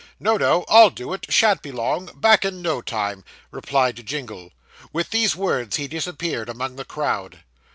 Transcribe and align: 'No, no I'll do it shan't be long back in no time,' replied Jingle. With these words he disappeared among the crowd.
'No, 0.19 0.35
no 0.35 0.65
I'll 0.67 0.89
do 0.89 1.13
it 1.13 1.27
shan't 1.29 1.61
be 1.61 1.71
long 1.71 2.07
back 2.19 2.43
in 2.43 2.63
no 2.63 2.81
time,' 2.81 3.23
replied 3.51 4.03
Jingle. 4.07 4.51
With 4.91 5.11
these 5.11 5.35
words 5.35 5.75
he 5.75 5.87
disappeared 5.87 6.49
among 6.49 6.75
the 6.75 6.85
crowd. 6.85 7.41